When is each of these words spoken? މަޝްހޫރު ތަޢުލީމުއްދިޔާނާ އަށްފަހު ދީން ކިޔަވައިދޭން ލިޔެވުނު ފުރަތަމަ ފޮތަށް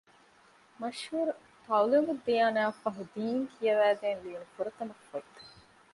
މަޝްހޫރު 0.79 1.33
ތަޢުލީމުއްދިޔާނާ 1.65 2.59
އަށްފަހު 2.65 3.03
ދީން 3.13 3.43
ކިޔަވައިދޭން 3.53 4.21
ލިޔެވުނު 4.23 4.47
ފުރަތަމަ 4.53 4.93
ފޮތަށް 5.09 5.49